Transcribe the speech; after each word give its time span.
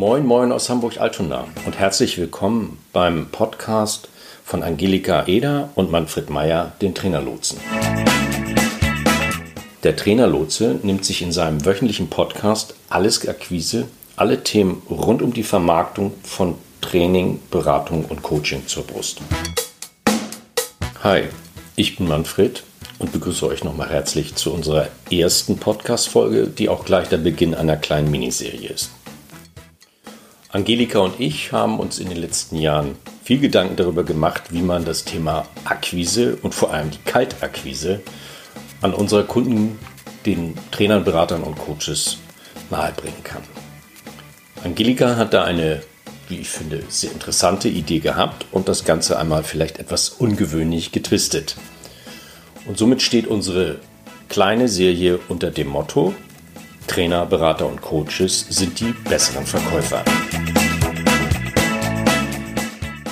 Moin, 0.00 0.24
moin 0.24 0.50
aus 0.50 0.70
Hamburg-Altona 0.70 1.44
und 1.66 1.78
herzlich 1.78 2.16
willkommen 2.16 2.78
beim 2.90 3.26
Podcast 3.26 4.08
von 4.42 4.62
Angelika 4.62 5.26
Eder 5.26 5.68
und 5.74 5.90
Manfred 5.90 6.30
Meyer, 6.30 6.72
den 6.80 6.94
Trainerlotsen. 6.94 7.60
Der 9.82 9.96
Trainerlotse 9.96 10.80
nimmt 10.82 11.04
sich 11.04 11.20
in 11.20 11.32
seinem 11.32 11.66
wöchentlichen 11.66 12.08
Podcast 12.08 12.74
alles 12.88 13.28
Akquise, 13.28 13.88
alle 14.16 14.42
Themen 14.42 14.80
rund 14.88 15.20
um 15.20 15.34
die 15.34 15.42
Vermarktung 15.42 16.12
von 16.22 16.54
Training, 16.80 17.38
Beratung 17.50 18.06
und 18.06 18.22
Coaching 18.22 18.66
zur 18.66 18.84
Brust. 18.84 19.20
Hi, 21.04 21.24
ich 21.76 21.98
bin 21.98 22.08
Manfred 22.08 22.62
und 22.98 23.12
begrüße 23.12 23.46
euch 23.46 23.64
nochmal 23.64 23.90
herzlich 23.90 24.34
zu 24.34 24.50
unserer 24.54 24.88
ersten 25.10 25.58
Podcast-Folge, 25.58 26.46
die 26.46 26.70
auch 26.70 26.86
gleich 26.86 27.10
der 27.10 27.18
Beginn 27.18 27.54
einer 27.54 27.76
kleinen 27.76 28.10
Miniserie 28.10 28.70
ist. 28.70 28.92
Angelika 30.52 30.98
und 30.98 31.20
ich 31.20 31.52
haben 31.52 31.78
uns 31.78 32.00
in 32.00 32.08
den 32.08 32.18
letzten 32.18 32.56
Jahren 32.56 32.96
viel 33.22 33.38
Gedanken 33.38 33.76
darüber 33.76 34.02
gemacht, 34.02 34.44
wie 34.50 34.62
man 34.62 34.84
das 34.84 35.04
Thema 35.04 35.46
Akquise 35.64 36.38
und 36.42 36.56
vor 36.56 36.72
allem 36.72 36.90
die 36.90 36.98
Kaltakquise 37.04 38.00
an 38.80 38.92
unsere 38.92 39.24
Kunden, 39.24 39.78
den 40.26 40.54
Trainern, 40.72 41.04
Beratern 41.04 41.44
und 41.44 41.56
Coaches 41.56 42.18
nahebringen 42.68 43.22
kann. 43.22 43.42
Angelika 44.64 45.14
hat 45.14 45.34
da 45.34 45.44
eine, 45.44 45.82
wie 46.28 46.38
ich 46.38 46.48
finde, 46.48 46.82
sehr 46.88 47.12
interessante 47.12 47.68
Idee 47.68 48.00
gehabt 48.00 48.46
und 48.50 48.68
das 48.68 48.84
Ganze 48.84 49.20
einmal 49.20 49.44
vielleicht 49.44 49.78
etwas 49.78 50.08
ungewöhnlich 50.08 50.90
getwistet. 50.90 51.54
Und 52.66 52.76
somit 52.76 53.02
steht 53.02 53.28
unsere 53.28 53.78
kleine 54.28 54.66
Serie 54.66 55.20
unter 55.28 55.52
dem 55.52 55.68
Motto 55.68 56.12
Trainer, 56.90 57.24
Berater 57.24 57.68
und 57.68 57.80
Coaches 57.80 58.46
sind 58.48 58.80
die 58.80 58.92
besseren 59.08 59.46
Verkäufer. 59.46 60.02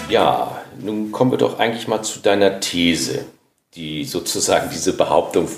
Ja, 0.08 0.62
nun 0.80 1.12
kommen 1.12 1.30
wir 1.30 1.38
doch 1.38 1.58
eigentlich 1.58 1.86
mal 1.86 2.02
zu 2.02 2.20
deiner 2.20 2.60
These, 2.60 3.26
die 3.74 4.04
sozusagen 4.04 4.70
diese 4.70 4.94
Behauptung 4.94 5.48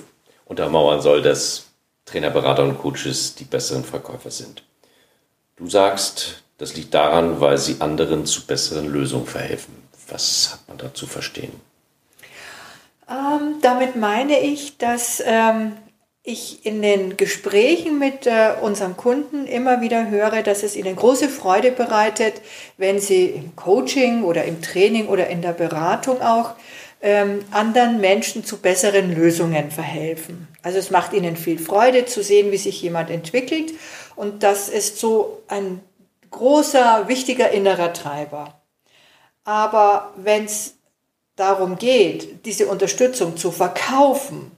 untermauern 0.44 1.00
soll, 1.00 1.22
dass 1.22 1.66
Trainer, 2.04 2.30
Berater 2.30 2.64
und 2.64 2.78
Coaches 2.78 3.36
die 3.36 3.44
besseren 3.44 3.84
Verkäufer 3.84 4.32
sind. 4.32 4.64
Du 5.56 5.68
sagst, 5.68 6.42
das 6.58 6.74
liegt 6.74 6.94
daran, 6.94 7.40
weil 7.40 7.58
sie 7.58 7.76
anderen 7.80 8.26
zu 8.26 8.44
besseren 8.44 8.88
Lösungen 8.88 9.26
verhelfen. 9.26 9.74
Was 10.08 10.52
hat 10.52 10.68
man 10.68 10.78
da 10.78 10.92
zu 10.92 11.06
verstehen? 11.06 11.52
Ähm, 13.08 13.56
damit 13.62 13.94
meine 13.94 14.40
ich, 14.40 14.78
dass 14.78 15.22
ähm, 15.24 15.76
ich 16.22 16.66
in 16.66 16.82
den 16.82 17.16
Gesprächen 17.16 17.98
mit 17.98 18.26
äh, 18.26 18.52
unseren 18.60 18.96
Kunden 18.96 19.46
immer 19.46 19.80
wieder 19.80 20.10
höre, 20.10 20.42
dass 20.42 20.62
es 20.62 20.76
ihnen 20.76 20.96
große 20.96 21.28
Freude 21.28 21.72
bereitet, 21.72 22.34
wenn 22.76 22.98
sie 23.00 23.26
im 23.26 23.56
Coaching 23.56 24.24
oder 24.24 24.44
im 24.44 24.60
Training 24.60 25.08
oder 25.08 25.28
in 25.28 25.40
der 25.40 25.52
Beratung 25.52 26.20
auch 26.20 26.54
ähm, 27.00 27.42
anderen 27.50 28.00
Menschen 28.00 28.44
zu 28.44 28.58
besseren 28.58 29.14
Lösungen 29.14 29.70
verhelfen. 29.70 30.48
Also 30.62 30.78
es 30.78 30.90
macht 30.90 31.14
ihnen 31.14 31.36
viel 31.36 31.58
Freude 31.58 32.04
zu 32.04 32.22
sehen, 32.22 32.52
wie 32.52 32.58
sich 32.58 32.82
jemand 32.82 33.10
entwickelt 33.10 33.72
und 34.14 34.42
das 34.42 34.68
ist 34.68 34.98
so 34.98 35.42
ein 35.48 35.80
großer, 36.30 37.08
wichtiger 37.08 37.50
innerer 37.50 37.94
Treiber. 37.94 38.60
Aber 39.44 40.12
wenn 40.16 40.44
es 40.44 40.74
darum 41.36 41.76
geht, 41.76 42.44
diese 42.44 42.66
Unterstützung 42.66 43.38
zu 43.38 43.50
verkaufen, 43.50 44.52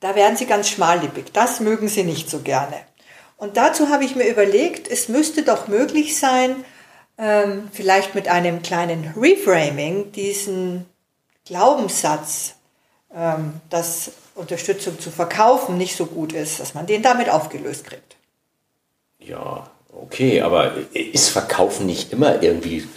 da 0.00 0.14
werden 0.14 0.36
sie 0.36 0.46
ganz 0.46 0.68
schmallippig. 0.68 1.32
Das 1.32 1.60
mögen 1.60 1.88
sie 1.88 2.04
nicht 2.04 2.30
so 2.30 2.40
gerne. 2.40 2.76
Und 3.36 3.56
dazu 3.56 3.88
habe 3.88 4.04
ich 4.04 4.16
mir 4.16 4.28
überlegt, 4.28 4.88
es 4.88 5.08
müsste 5.08 5.42
doch 5.42 5.68
möglich 5.68 6.18
sein, 6.18 6.64
ähm, 7.18 7.68
vielleicht 7.72 8.14
mit 8.14 8.28
einem 8.28 8.62
kleinen 8.62 9.14
Reframing 9.16 10.12
diesen 10.12 10.86
Glaubenssatz, 11.44 12.54
ähm, 13.14 13.60
dass 13.70 14.12
Unterstützung 14.34 15.00
zu 15.00 15.10
verkaufen 15.10 15.78
nicht 15.78 15.96
so 15.96 16.06
gut 16.06 16.32
ist, 16.32 16.60
dass 16.60 16.74
man 16.74 16.86
den 16.86 17.02
damit 17.02 17.28
aufgelöst 17.28 17.84
kriegt. 17.84 18.16
Ja, 19.18 19.68
okay, 19.92 20.40
aber 20.42 20.72
ist 20.92 21.30
Verkaufen 21.30 21.86
nicht 21.86 22.12
immer 22.12 22.42
irgendwie 22.42 22.88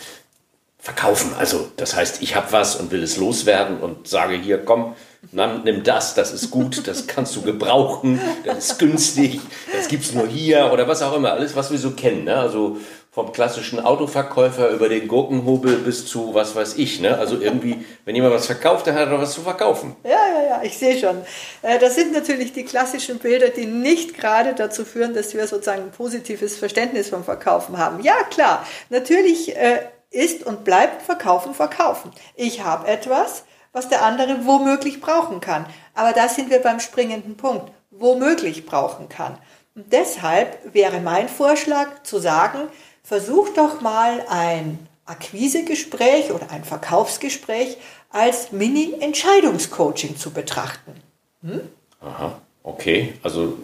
verkaufen? 0.82 1.34
Also 1.38 1.72
das 1.78 1.96
heißt, 1.96 2.22
ich 2.22 2.36
habe 2.36 2.52
was 2.52 2.76
und 2.76 2.92
will 2.92 3.04
es 3.04 3.18
loswerden 3.18 3.80
und 3.80 4.08
sage 4.08 4.36
hier, 4.36 4.58
komm, 4.66 4.96
nimm 5.32 5.84
das, 5.84 6.16
das 6.16 6.34
ist 6.34 6.50
gut, 6.50 6.88
das 6.88 7.08
kannst 7.08 7.36
du 7.36 7.42
gebrauchen, 7.44 8.20
das 8.44 8.72
ist 8.72 8.80
günstig, 8.80 9.40
das 9.72 9.88
gibt 9.88 10.04
es 10.04 10.14
nur 10.14 10.28
hier 10.28 10.72
oder 10.74 10.88
was 10.88 11.02
auch 11.02 11.16
immer, 11.16 11.32
alles, 11.32 11.56
was 11.56 11.72
wir 11.72 11.78
so 11.78 11.92
kennen. 11.92 12.26
Ne? 12.26 12.36
Also 12.36 12.78
vom 13.12 13.34
klassischen 13.34 13.82
Autoverkäufer 13.82 14.70
über 14.70 14.88
den 14.88 15.08
Gurkenhobel 15.10 15.76
bis 15.80 16.06
zu 16.06 16.34
was 16.34 16.56
weiß 16.56 16.78
ich. 16.78 17.02
Ne? 17.02 17.18
Also 17.18 17.40
irgendwie, 17.40 17.86
wenn 18.06 18.16
jemand 18.16 18.34
was 18.34 18.46
verkauft, 18.46 18.88
dann 18.88 18.96
hat 18.96 19.10
er 19.10 19.20
was 19.20 19.34
zu 19.34 19.42
verkaufen. 19.42 19.98
Ja, 20.06 20.12
ja, 20.12 20.48
ja, 20.48 20.62
ich 20.64 20.78
sehe 20.78 20.98
schon. 20.98 21.22
Äh, 21.62 21.78
das 21.78 21.96
sind 21.96 22.14
natürlich 22.14 22.54
die 22.54 22.64
klassischen 22.64 23.20
Bilder, 23.20 23.50
die 23.50 23.66
nicht 23.66 24.18
gerade 24.18 24.56
dazu 24.56 24.86
führen, 24.86 25.14
dass 25.14 25.34
wir 25.34 25.46
sozusagen 25.46 25.84
ein 25.84 25.92
positives 25.92 26.58
Verständnis 26.58 27.10
vom 27.10 27.26
Verkaufen 27.26 27.78
haben. 27.78 28.02
Ja, 28.02 28.16
klar, 28.30 28.66
natürlich 28.90 29.58
äh, 29.58 29.80
ist 30.12 30.44
und 30.46 30.64
bleibt 30.64 31.02
Verkaufen 31.02 31.54
Verkaufen. 31.54 32.12
Ich 32.36 32.64
habe 32.64 32.88
etwas, 32.88 33.44
was 33.72 33.90
der 33.90 34.04
andere 34.04 34.46
womöglich 34.46 35.02
brauchen 35.02 35.40
kann. 35.40 35.66
Aber 35.96 36.12
da 36.12 36.30
sind 36.30 36.50
wir 36.50 36.60
beim 36.60 36.80
springenden 36.80 37.38
Punkt. 37.38 37.72
Womöglich 37.90 38.66
brauchen 38.66 39.10
kann. 39.10 39.38
Und 39.76 39.92
deshalb 39.92 40.74
wäre 40.74 41.00
mein 41.00 41.30
Vorschlag 41.30 42.04
zu 42.04 42.20
sagen, 42.20 42.68
versuch 43.04 43.50
doch 43.50 43.82
mal 43.82 44.26
ein 44.30 44.80
Akquisegespräch 45.06 46.32
oder 46.32 46.52
ein 46.52 46.64
Verkaufsgespräch 46.64 47.78
als 48.10 48.52
Mini-Entscheidungscoaching 48.52 50.18
zu 50.18 50.32
betrachten. 50.32 50.94
Hm? 51.42 51.62
Aha, 52.02 52.42
okay. 52.64 53.14
Also 53.24 53.58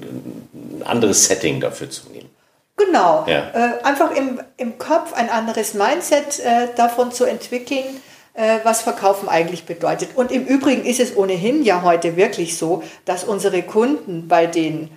ein 0.54 0.84
anderes 0.84 1.26
Setting 1.26 1.60
dafür 1.60 1.90
zu 1.90 2.10
nehmen. 2.10 2.30
Genau. 2.78 3.26
Ja. 3.28 3.52
Äh, 3.54 3.84
einfach 3.84 4.12
im, 4.12 4.40
im 4.56 4.78
Kopf 4.78 5.14
ein 5.14 5.30
anderes 5.30 5.74
Mindset 5.74 6.40
äh, 6.40 6.68
davon 6.76 7.12
zu 7.12 7.26
entwickeln, 7.26 8.02
äh, 8.34 8.60
was 8.64 8.82
Verkaufen 8.82 9.28
eigentlich 9.28 9.66
bedeutet. 9.66 10.10
Und 10.16 10.32
im 10.32 10.46
Übrigen 10.46 10.86
ist 10.86 11.00
es 11.00 11.18
ohnehin 11.18 11.64
ja 11.64 11.82
heute 11.82 12.16
wirklich 12.16 12.58
so, 12.58 12.84
dass 13.06 13.24
unsere 13.24 13.64
Kunden 13.64 14.28
bei 14.28 14.46
den 14.46 14.92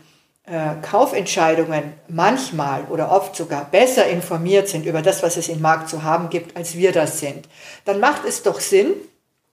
äh, 0.44 0.74
Kaufentscheidungen 0.82 1.94
manchmal 2.06 2.84
oder 2.90 3.10
oft 3.10 3.34
sogar 3.34 3.64
besser 3.64 4.06
informiert 4.06 4.69
sind 4.69 4.84
über 4.84 5.00
das, 5.00 5.22
was 5.22 5.38
es 5.38 5.48
im 5.48 5.62
Markt 5.62 5.88
zu 5.88 6.02
haben 6.02 6.28
gibt, 6.28 6.56
als 6.56 6.76
wir 6.76 6.92
das 6.92 7.19
sind, 7.19 7.48
dann 7.86 7.98
macht 7.98 8.26
es 8.26 8.42
doch 8.42 8.60
Sinn, 8.60 8.94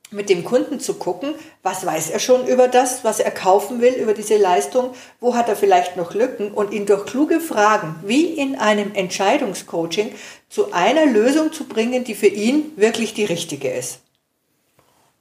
mit 0.10 0.30
dem 0.30 0.46
Kunden 0.46 0.80
zu 0.80 0.94
gucken, 0.94 1.34
was 1.64 1.86
weiß 1.86 2.12
er 2.12 2.20
schon 2.20 2.48
über 2.48 2.68
das, 2.68 3.04
was 3.04 3.20
er 3.20 3.32
kaufen 3.32 3.82
will, 3.82 3.94
über 3.94 4.14
diese 4.14 4.38
Leistung, 4.38 4.92
wo 5.20 5.36
hat 5.36 5.50
er 5.50 5.56
vielleicht 5.56 5.98
noch 5.98 6.14
Lücken 6.14 6.52
und 6.52 6.74
ihn 6.74 6.86
durch 6.86 7.06
kluge 7.06 7.40
Fragen, 7.42 7.96
wie 8.06 8.26
in 8.26 8.56
einem 8.56 8.94
Entscheidungscoaching, 8.94 10.14
zu 10.50 10.72
einer 10.72 11.06
Lösung 11.06 11.52
zu 11.52 11.66
bringen, 11.66 12.06
die 12.06 12.16
für 12.16 12.28
ihn 12.28 12.72
wirklich 12.78 13.14
die 13.14 13.26
richtige 13.26 13.70
ist. 13.70 14.00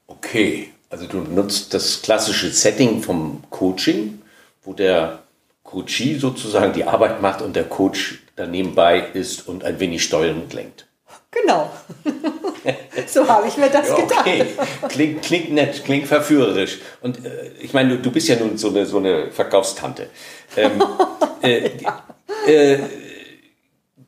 Okay, 0.07 0.73
also 0.89 1.07
du 1.07 1.19
nutzt 1.19 1.75
das 1.75 2.03
klassische 2.03 2.51
Setting 2.51 3.03
vom 3.03 3.43
Coaching, 3.51 4.23
wo 4.63 4.73
der 4.73 5.25
Coachee 5.65 6.17
sozusagen 6.17 6.73
die 6.73 6.85
Arbeit 6.85 7.21
macht 7.21 7.43
und 7.43 7.57
der 7.57 7.65
Coach 7.65 8.23
daneben 8.37 8.77
bei 8.77 9.01
ist 9.01 9.49
und 9.49 9.65
ein 9.65 9.81
wenig 9.81 10.05
steuernd 10.05 10.53
lenkt. 10.53 10.87
Genau. 11.31 11.71
so 13.07 13.29
habe 13.29 13.49
ich 13.49 13.57
mir 13.57 13.69
das 13.69 13.89
ja, 13.89 13.95
okay. 13.99 14.39
gedacht. 14.39 14.89
Klingt, 14.89 15.23
klingt 15.23 15.53
nett, 15.53 15.85
klingt 15.85 16.07
verführerisch. 16.07 16.79
Und 17.01 17.25
äh, 17.25 17.51
ich 17.61 17.73
meine, 17.73 17.91
du, 17.91 17.99
du, 17.99 18.11
bist 18.11 18.29
ja 18.29 18.37
nun 18.37 18.57
so 18.57 18.69
eine, 18.69 18.87
so 18.87 18.99
eine 18.99 19.31
Verkaufstante. 19.31 20.09
Ähm, 20.57 20.83
äh, 21.43 21.71
ja. 21.79 22.03
äh, 22.47 22.79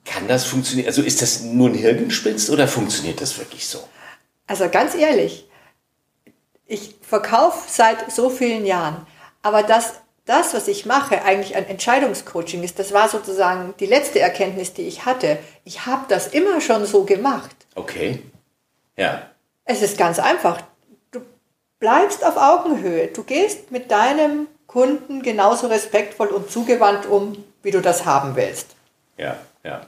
kann 0.04 0.26
das 0.26 0.44
funktionieren? 0.46 0.88
Also 0.88 1.02
ist 1.02 1.20
das 1.20 1.42
nur 1.42 1.68
ein 1.68 1.74
Hirngespinst 1.74 2.50
oder 2.50 2.66
funktioniert 2.66 3.20
das 3.20 3.38
wirklich 3.38 3.66
so? 3.68 3.80
Also 4.46 4.68
ganz 4.70 4.94
ehrlich, 4.94 5.46
ich 6.66 6.94
verkaufe 7.02 7.58
seit 7.68 8.10
so 8.10 8.30
vielen 8.30 8.64
Jahren, 8.64 9.06
aber 9.42 9.62
das 9.62 10.00
das, 10.28 10.52
was 10.54 10.68
ich 10.68 10.84
mache, 10.84 11.22
eigentlich 11.22 11.56
ein 11.56 11.66
Entscheidungscoaching 11.66 12.62
ist, 12.62 12.78
das 12.78 12.92
war 12.92 13.08
sozusagen 13.08 13.74
die 13.80 13.86
letzte 13.86 14.20
Erkenntnis, 14.20 14.74
die 14.74 14.86
ich 14.86 15.06
hatte. 15.06 15.38
Ich 15.64 15.86
habe 15.86 16.04
das 16.08 16.28
immer 16.28 16.60
schon 16.60 16.84
so 16.84 17.04
gemacht. 17.04 17.56
Okay. 17.74 18.22
Ja. 18.96 19.22
Es 19.64 19.82
ist 19.82 19.96
ganz 19.96 20.18
einfach. 20.18 20.60
Du 21.10 21.20
bleibst 21.78 22.24
auf 22.24 22.36
Augenhöhe. 22.36 23.08
Du 23.08 23.22
gehst 23.22 23.70
mit 23.70 23.90
deinem 23.90 24.48
Kunden 24.66 25.22
genauso 25.22 25.68
respektvoll 25.68 26.28
und 26.28 26.50
zugewandt 26.50 27.06
um, 27.06 27.44
wie 27.62 27.70
du 27.70 27.80
das 27.80 28.04
haben 28.04 28.36
willst. 28.36 28.76
Ja, 29.16 29.38
ja. 29.64 29.80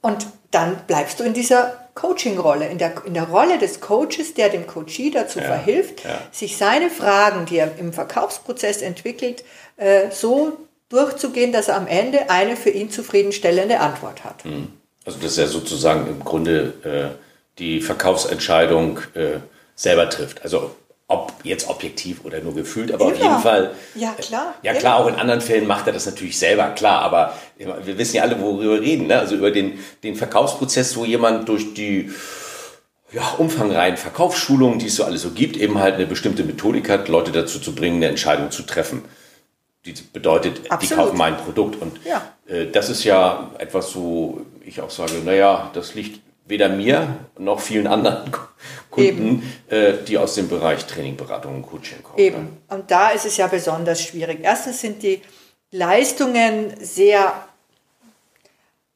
Und 0.00 0.26
dann 0.50 0.78
bleibst 0.86 1.20
du 1.20 1.24
in 1.24 1.34
dieser 1.34 1.88
Coaching-Rolle, 1.94 2.68
in 2.68 2.78
der, 2.78 3.04
in 3.04 3.14
der 3.14 3.24
Rolle 3.24 3.58
des 3.58 3.80
Coaches, 3.80 4.34
der 4.34 4.48
dem 4.48 4.66
Coachee 4.66 5.10
dazu 5.10 5.40
ja, 5.40 5.46
verhilft, 5.46 6.04
ja. 6.04 6.20
sich 6.30 6.56
seine 6.56 6.90
Fragen, 6.90 7.46
die 7.46 7.58
er 7.58 7.76
im 7.78 7.92
Verkaufsprozess 7.92 8.82
entwickelt, 8.82 9.44
äh, 9.76 10.10
so 10.10 10.56
durchzugehen, 10.88 11.52
dass 11.52 11.68
er 11.68 11.76
am 11.76 11.86
Ende 11.86 12.30
eine 12.30 12.56
für 12.56 12.70
ihn 12.70 12.90
zufriedenstellende 12.90 13.80
Antwort 13.80 14.24
hat. 14.24 14.44
Mhm. 14.44 14.68
Also 15.04 15.18
dass 15.18 15.38
er 15.38 15.48
sozusagen 15.48 16.06
im 16.06 16.24
Grunde 16.24 16.74
äh, 16.84 17.18
die 17.58 17.80
Verkaufsentscheidung 17.80 19.00
äh, 19.14 19.40
selber 19.74 20.08
trifft. 20.08 20.42
Also 20.42 20.70
ob 21.10 21.32
jetzt 21.42 21.68
objektiv 21.70 22.24
oder 22.24 22.40
nur 22.40 22.54
gefühlt, 22.54 22.92
aber 22.92 23.06
Immer. 23.06 23.14
auf 23.14 23.22
jeden 23.22 23.38
Fall. 23.40 23.70
Ja, 23.94 24.12
klar. 24.12 24.54
Ja, 24.62 24.74
klar, 24.74 24.98
Immer. 24.98 25.06
auch 25.06 25.08
in 25.08 25.18
anderen 25.18 25.40
Fällen 25.40 25.66
macht 25.66 25.86
er 25.86 25.94
das 25.94 26.04
natürlich 26.04 26.38
selber, 26.38 26.68
klar, 26.68 27.00
aber 27.00 27.32
wir 27.56 27.96
wissen 27.96 28.16
ja 28.16 28.22
alle, 28.22 28.38
worüber 28.40 28.74
wir 28.74 28.82
reden, 28.82 29.06
ne? 29.06 29.18
also 29.18 29.34
über 29.34 29.50
den, 29.50 29.78
den 30.02 30.16
Verkaufsprozess, 30.16 30.96
wo 30.96 31.06
jemand 31.06 31.48
durch 31.48 31.72
die 31.72 32.10
ja, 33.10 33.26
umfangreichen 33.38 33.96
Verkaufsschulungen, 33.96 34.78
die 34.78 34.86
es 34.86 34.96
so 34.96 35.04
alles 35.04 35.22
so 35.22 35.30
gibt, 35.30 35.56
eben 35.56 35.78
halt 35.78 35.94
eine 35.94 36.06
bestimmte 36.06 36.44
Methodik 36.44 36.90
hat, 36.90 37.08
Leute 37.08 37.32
dazu 37.32 37.58
zu 37.58 37.74
bringen, 37.74 37.96
eine 37.96 38.08
Entscheidung 38.08 38.50
zu 38.50 38.64
treffen. 38.64 39.02
Die 39.86 39.94
bedeutet, 40.12 40.70
Absolut. 40.70 40.82
die 40.82 40.94
kaufen 40.94 41.16
mein 41.16 41.38
Produkt. 41.38 41.80
Und 41.80 41.98
ja. 42.04 42.22
äh, 42.46 42.66
das 42.66 42.90
ist 42.90 43.04
ja 43.04 43.50
etwas 43.56 43.92
so, 43.92 44.42
ich 44.62 44.82
auch 44.82 44.90
sage, 44.90 45.22
naja, 45.24 45.70
das 45.72 45.94
liegt 45.94 46.20
weder 46.46 46.68
mir 46.68 47.16
noch 47.38 47.60
vielen 47.60 47.86
anderen 47.86 48.30
Kunden, 49.06 49.52
äh, 49.68 49.94
die 50.06 50.18
aus 50.18 50.34
dem 50.34 50.48
Bereich 50.48 50.86
Training, 50.86 51.16
Beratung 51.16 51.56
und 51.56 51.62
Coaching 51.62 52.02
kommen. 52.02 52.18
Eben. 52.18 52.56
Und 52.68 52.90
da 52.90 53.10
ist 53.10 53.26
es 53.26 53.36
ja 53.36 53.46
besonders 53.46 54.02
schwierig. 54.02 54.40
Erstens 54.42 54.80
sind 54.80 55.02
die 55.02 55.22
Leistungen 55.70 56.74
sehr 56.80 57.32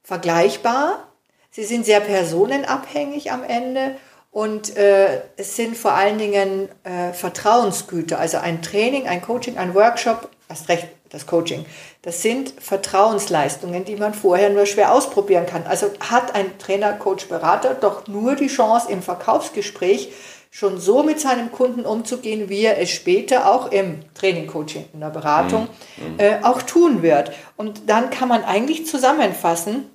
vergleichbar. 0.03 1.09
Sie 1.51 1.65
sind 1.65 1.85
sehr 1.85 2.01
personenabhängig 2.01 3.31
am 3.31 3.45
Ende 3.45 3.97
und 4.31 4.77
äh, 4.79 5.21
es 5.37 5.57
sind 5.57 5.77
vor 5.77 5.93
allen 5.93 6.17
Dingen 6.17 6.71
äh, 6.85 7.13
Vertrauensgüter. 7.13 8.19
Also 8.19 8.39
ein 8.39 8.63
Training, 8.63 9.07
ein 9.07 9.21
Coaching, 9.21 9.59
ein 9.59 9.75
Workshop, 9.75 10.31
erst 10.49 10.71
recht 10.71 10.89
das 11.13 11.27
Coaching. 11.27 11.65
Das 12.01 12.23
sind 12.23 12.55
Vertrauensleistungen, 12.59 13.85
die 13.85 13.97
man 13.97 14.15
vorher 14.15 14.51
nur 14.51 14.67
schwer 14.67 14.93
ausprobieren 14.93 15.47
kann. 15.47 15.65
Also 15.67 15.91
hat 16.01 16.35
ein 16.35 16.59
Trainer, 16.59 16.95
Coach, 16.95 17.27
Berater 17.27 17.75
doch 17.75 18.09
nur 18.09 18.35
die 18.35 18.49
Chance 18.49 18.91
im 18.91 19.03
Verkaufsgespräch 19.03 20.11
schon 20.51 20.79
so 20.79 21.03
mit 21.03 21.19
seinem 21.21 21.51
Kunden 21.51 21.87
umzugehen, 21.87 22.49
wie 22.49 22.63
er 22.63 22.79
es 22.79 22.91
später 22.91 23.51
auch 23.51 23.73
im 23.73 24.01
Training, 24.15 24.47
Coaching, 24.47 24.85
in 24.93 25.01
der 25.01 25.09
Beratung 25.09 25.69
mhm. 25.97 26.19
äh, 26.19 26.43
auch 26.43 26.61
tun 26.63 27.03
wird. 27.03 27.33
Und 27.57 27.89
dann 27.89 28.11
kann 28.11 28.29
man 28.29 28.45
eigentlich 28.45 28.87
zusammenfassen, 28.87 29.89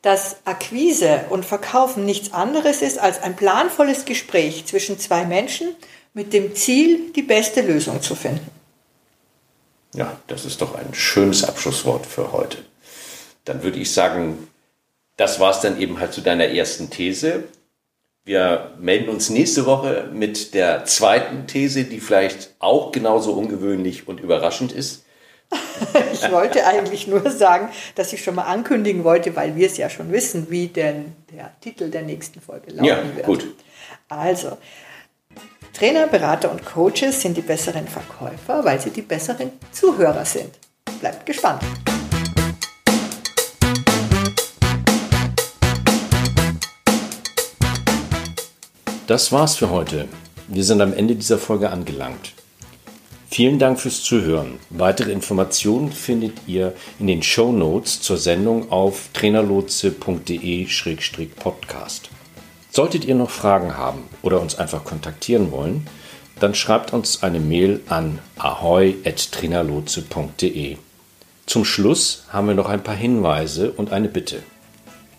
dass 0.00 0.36
Akquise 0.44 1.24
und 1.28 1.44
Verkaufen 1.44 2.04
nichts 2.04 2.32
anderes 2.32 2.82
ist 2.82 2.98
als 2.98 3.22
ein 3.22 3.36
planvolles 3.36 4.04
Gespräch 4.04 4.64
zwischen 4.64 4.98
zwei 4.98 5.24
Menschen 5.24 5.74
mit 6.14 6.32
dem 6.32 6.54
Ziel, 6.54 7.12
die 7.14 7.22
beste 7.22 7.60
Lösung 7.60 8.00
zu 8.00 8.14
finden. 8.14 8.57
Ja, 9.98 10.16
das 10.28 10.44
ist 10.44 10.62
doch 10.62 10.76
ein 10.76 10.94
schönes 10.94 11.42
Abschlusswort 11.42 12.06
für 12.06 12.30
heute. 12.30 12.58
Dann 13.44 13.64
würde 13.64 13.80
ich 13.80 13.92
sagen, 13.92 14.46
das 15.16 15.40
war 15.40 15.50
es 15.50 15.60
dann 15.60 15.80
eben 15.80 15.98
halt 15.98 16.12
zu 16.12 16.20
deiner 16.20 16.44
ersten 16.44 16.88
These. 16.88 17.44
Wir 18.24 18.74
melden 18.78 19.08
uns 19.08 19.28
nächste 19.28 19.66
Woche 19.66 20.08
mit 20.12 20.54
der 20.54 20.84
zweiten 20.84 21.48
These, 21.48 21.82
die 21.82 21.98
vielleicht 21.98 22.54
auch 22.60 22.92
genauso 22.92 23.32
ungewöhnlich 23.32 24.06
und 24.06 24.20
überraschend 24.20 24.70
ist. 24.70 25.04
ich 26.12 26.30
wollte 26.30 26.64
eigentlich 26.64 27.08
nur 27.08 27.28
sagen, 27.32 27.70
dass 27.96 28.12
ich 28.12 28.22
schon 28.22 28.36
mal 28.36 28.44
ankündigen 28.44 29.02
wollte, 29.02 29.34
weil 29.34 29.56
wir 29.56 29.66
es 29.66 29.78
ja 29.78 29.90
schon 29.90 30.12
wissen, 30.12 30.48
wie 30.48 30.68
denn 30.68 31.16
der 31.32 31.50
Titel 31.60 31.90
der 31.90 32.02
nächsten 32.02 32.40
Folge 32.40 32.70
lauten 32.70 32.84
ja, 32.84 33.16
wird. 33.16 33.26
Gut. 33.26 33.46
Also, 34.08 34.58
Trainer, 35.78 36.08
Berater 36.08 36.50
und 36.50 36.64
Coaches 36.64 37.22
sind 37.22 37.36
die 37.36 37.40
besseren 37.40 37.86
Verkäufer, 37.86 38.64
weil 38.64 38.80
sie 38.80 38.90
die 38.90 39.02
besseren 39.02 39.52
Zuhörer 39.70 40.24
sind. 40.24 40.50
Bleibt 40.98 41.24
gespannt. 41.24 41.62
Das 49.06 49.30
war's 49.30 49.54
für 49.54 49.70
heute. 49.70 50.08
Wir 50.48 50.64
sind 50.64 50.80
am 50.80 50.92
Ende 50.92 51.14
dieser 51.14 51.38
Folge 51.38 51.70
angelangt. 51.70 52.32
Vielen 53.30 53.60
Dank 53.60 53.78
fürs 53.78 54.02
Zuhören. 54.02 54.58
Weitere 54.70 55.12
Informationen 55.12 55.92
findet 55.92 56.48
ihr 56.48 56.74
in 56.98 57.06
den 57.06 57.22
Show 57.22 57.52
Notes 57.52 58.02
zur 58.02 58.16
Sendung 58.16 58.72
auf 58.72 59.10
trainerlotse.de-podcast. 59.12 62.10
Solltet 62.78 63.04
ihr 63.04 63.16
noch 63.16 63.30
Fragen 63.30 63.76
haben 63.76 64.04
oder 64.22 64.40
uns 64.40 64.56
einfach 64.56 64.84
kontaktieren 64.84 65.50
wollen, 65.50 65.88
dann 66.38 66.54
schreibt 66.54 66.92
uns 66.92 67.24
eine 67.24 67.40
Mail 67.40 67.80
an 67.88 68.20
ahoy.trainerlotse.de. 68.38 70.76
Zum 71.44 71.64
Schluss 71.64 72.22
haben 72.28 72.46
wir 72.46 72.54
noch 72.54 72.68
ein 72.68 72.84
paar 72.84 72.94
Hinweise 72.94 73.72
und 73.72 73.90
eine 73.90 74.06
Bitte. 74.06 74.44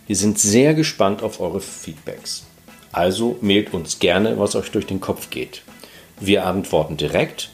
Wir 0.08 0.16
sind 0.16 0.40
sehr 0.40 0.74
gespannt 0.74 1.22
auf 1.22 1.42
eure 1.42 1.60
Feedbacks. 1.60 2.46
Also 2.94 3.38
mailt 3.42 3.74
uns 3.74 4.00
gerne, 4.00 4.40
was 4.40 4.56
euch 4.56 4.72
durch 4.72 4.86
den 4.86 5.02
Kopf 5.02 5.30
geht. 5.30 5.64
Wir 6.18 6.46
antworten 6.46 6.96
direkt 6.96 7.50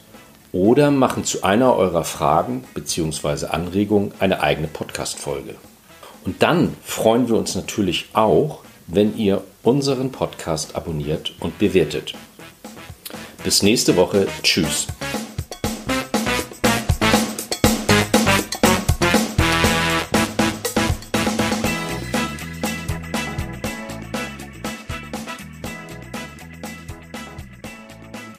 oder 0.51 0.91
machen 0.91 1.23
zu 1.23 1.41
einer 1.41 1.75
eurer 1.75 2.03
Fragen 2.03 2.63
bzw. 2.75 3.47
Anregungen 3.47 4.11
eine 4.19 4.41
eigene 4.41 4.67
Podcast-Folge. 4.67 5.55
Und 6.25 6.43
dann 6.43 6.77
freuen 6.83 7.27
wir 7.27 7.37
uns 7.37 7.55
natürlich 7.55 8.09
auch, 8.13 8.59
wenn 8.87 9.17
ihr 9.17 9.43
unseren 9.63 10.11
Podcast 10.11 10.75
abonniert 10.75 11.33
und 11.39 11.57
bewertet. 11.59 12.13
Bis 13.43 13.63
nächste 13.63 13.95
Woche. 13.95 14.27
Tschüss. 14.43 14.87